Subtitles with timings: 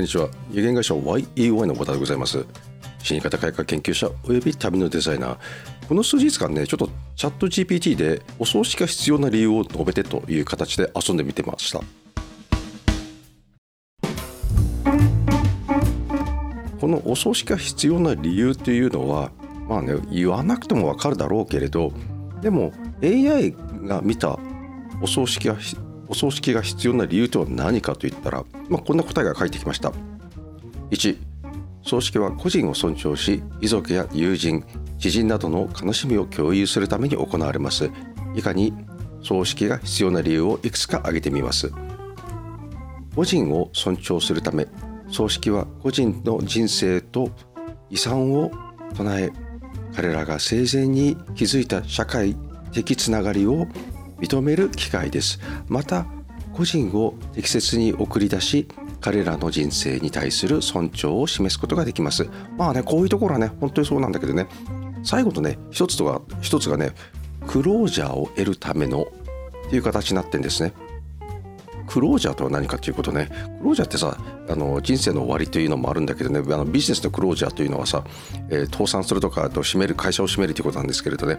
[0.00, 0.30] こんにちは。
[0.50, 2.46] 有限会社 YEY の和田でございます。
[3.02, 5.38] 死に方改革研究者および旅のデザイナー。
[5.86, 11.82] この数日間ねちょっとチャット GPT でお葬式が必要な理由を述べてという形で遊んでみてました。
[16.80, 19.30] このお葬式が必要な理由というのは
[19.68, 21.92] まあね言わなくてもわかるだろうけれど
[22.40, 22.72] でも
[23.02, 24.38] AI が見た
[25.02, 25.58] お葬式が
[26.10, 29.92] お葬式が必要な理由とは何かといったら、まあ、こんな答えが返ってきました。
[30.90, 31.16] 1
[31.82, 34.64] 葬式は個人を尊重し遺族や友人
[34.98, 37.90] 知人などの悲しみを共有するために行われます。
[38.34, 38.74] 以下に
[39.22, 41.72] 葬式が必要な理由をいくつか挙げてみます。
[43.14, 44.66] 個人を尊重するため
[45.10, 47.30] 葬式は個人の人生と
[47.88, 48.50] 遺産を
[48.94, 49.30] 唱え
[49.94, 52.36] 彼らが生前に築いた社会
[52.72, 53.66] 的つながりを
[54.20, 55.40] 認める機会です。
[55.68, 56.06] また
[56.52, 58.68] 個人を適切に送り出し
[59.00, 62.28] 彼らの人生に対する尊重を示すことができます。
[62.56, 64.46] まあねこういうところはね本当にそうなんだけどね。
[65.02, 66.92] 最後のね一つとか一つがね
[67.46, 69.06] クロージャーを得るための
[69.66, 70.72] っていう形になってんですね。
[71.90, 73.26] クロージャーとは何かということね。
[73.58, 74.16] クロージャーってさ
[74.48, 76.38] あの人生の終わりというのもあるんだけどね。
[76.38, 78.04] あのビジネスのクロージャーというのはさ、
[78.48, 81.38] えー、倒産するとかと閉める会社を閉めるということなんですけれどね。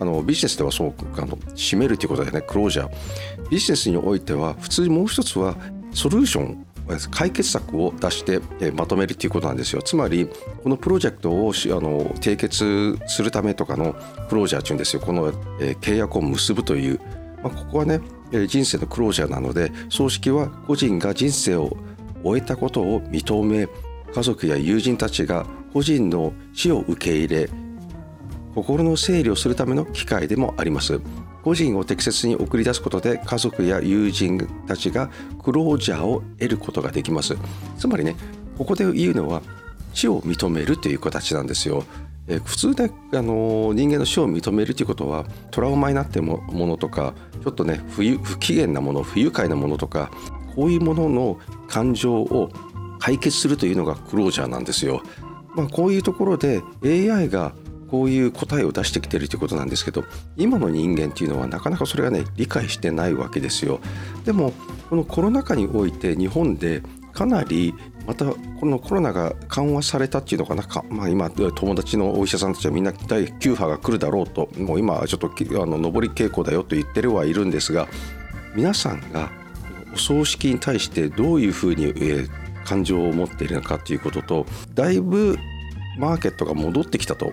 [0.00, 2.42] あのビジネスではそうあの閉めるということだよね。
[2.42, 3.48] クロージャー。
[3.48, 5.54] ビジネスにおいては普通にもう一つは
[5.92, 6.66] ソリューション
[7.12, 8.40] 解決策を出して
[8.72, 9.82] まとめるということなんですよ。
[9.82, 10.28] つまり
[10.64, 13.94] このプロジェクトをあの締結するためとかの
[14.28, 15.00] クロージャーというんですよ。
[15.00, 17.00] このえ契約を結ぶという、
[17.42, 18.00] まあ、ここはね
[18.46, 21.76] 人生のクロージャーなので葬式は個人が人生を
[22.24, 23.68] 終えたことを認め
[24.14, 27.50] 家族や友人たちが個人の死を受け入れ
[28.54, 31.00] 心の整理をするための機会でもあります。
[31.42, 35.10] 個人を適切に送り出すことで家族や友人たちが
[35.42, 37.36] クロージャーを得ることができます。
[37.78, 38.14] つまりね
[38.56, 39.42] ここで言うのは
[39.92, 41.84] 死を認めるという形なんですよ。
[42.28, 50.10] え普通ねあの人間の死を認めるということはトラウマになってるものとかちょっとね不不機嫌なもの不愉快なものとか
[50.54, 51.38] こういうものの
[51.68, 52.50] 感情を
[52.98, 55.02] 解決するというのがクロージャーなんですよ。
[55.56, 57.52] まあ、こういうところで AI が
[57.90, 60.04] こういう答えを出してきてるということなんですけど
[60.38, 63.80] 今の人間っていうのはなかなかそれがね理解してないわけですよ。
[64.24, 64.52] でも
[64.88, 66.82] このコロナ禍において日本で
[67.12, 67.74] かなり
[68.06, 77.88] またこのコロナが緩和されたっていうのかな、まあ、今友達のお医者さんたちはみんな第9波が来るだろうともう今ちょっとあの上り傾向だよと言ってるはいるんですが
[78.54, 79.30] 皆さんが
[79.94, 82.28] お葬式に対してどういうふうに、えー、
[82.64, 85.38] 感情を持っているのかということとだいぶ
[85.98, 87.32] マーケットが戻ってきたと。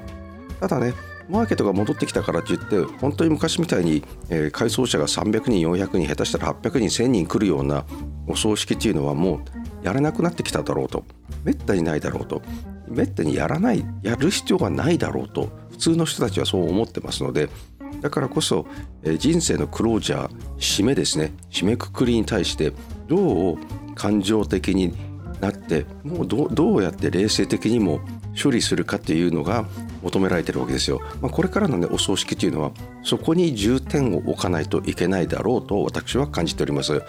[0.59, 0.93] ただね
[1.29, 7.85] マーケットが戻ってきたからといって本当に昔みたいに、えー、改装者が300人400人下手したら800人1000人来るような
[8.27, 9.41] お葬式っていうのはもう
[9.83, 11.03] やらなくなってきただろうと。
[11.43, 12.41] めったにないだろうと。
[12.87, 15.49] めったにやらないやる必要がないだろうと。
[15.71, 17.49] 普通の人たちはそう思ってますので。
[18.01, 18.65] だからこそ、
[19.17, 21.33] 人生のクロージャー締めですね。
[21.49, 22.73] 締めくくりに対して
[23.07, 23.57] どう
[23.95, 24.93] 感情的に
[25.41, 28.01] なってもうどうやって冷静的にも
[28.41, 29.65] 処理するかっていうのが
[30.01, 31.01] 求められてるわけですよ。
[31.21, 32.71] まあ、これからのねお葬式というのは
[33.03, 37.01] そこに重点を置かないといけないだろうと私は感じております。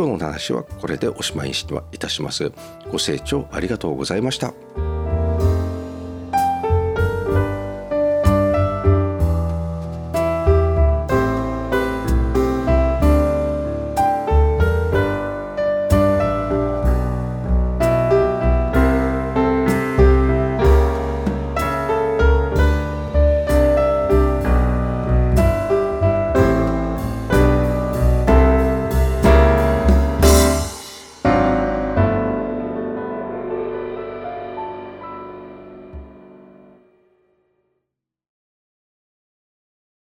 [0.00, 1.54] 今日の話はこれでおしまいに
[1.92, 2.52] いたします。
[2.90, 4.54] ご清聴ありがとうございました。